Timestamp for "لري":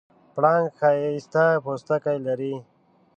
2.25-2.55